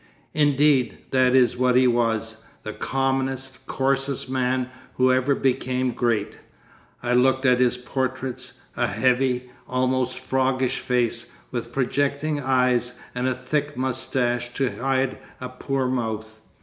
Indeed, 0.33 0.97
that 1.11 1.35
is 1.35 1.55
what 1.57 1.75
he 1.75 1.85
was, 1.87 2.43
the 2.63 2.73
commonest, 2.73 3.63
coarsest 3.67 4.31
man, 4.31 4.71
who 4.95 5.11
ever 5.13 5.35
became 5.35 5.91
great. 5.91 6.39
I 7.03 7.13
looked 7.13 7.45
at 7.45 7.59
his 7.59 7.77
portraits, 7.77 8.59
a 8.75 8.87
heavy, 8.87 9.51
almost 9.69 10.17
froggish 10.17 10.79
face, 10.79 11.27
with 11.51 11.71
projecting 11.71 12.39
eyes 12.39 12.97
and 13.13 13.27
a 13.27 13.35
thick 13.35 13.77
moustache 13.77 14.51
to 14.55 14.71
hide 14.71 15.19
a 15.39 15.49
poor 15.49 15.85
mouth. 15.87 16.41